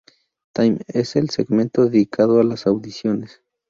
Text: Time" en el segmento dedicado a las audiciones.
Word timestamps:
Time" 0.55 0.79
en 0.87 1.01
el 1.13 1.29
segmento 1.29 1.85
dedicado 1.85 2.39
a 2.39 2.43
las 2.43 2.65
audiciones. 2.65 3.43